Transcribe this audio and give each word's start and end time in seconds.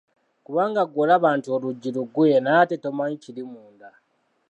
Kubanga 0.45 0.81
ggwe 0.85 0.99
olaba 1.05 1.29
nti 1.37 1.47
oluggi 1.55 1.89
luggule 1.95 2.37
naye 2.41 2.61
nga 2.63 2.75
tomanyi 2.83 3.15
kiri 3.23 3.43
munda! 3.51 3.89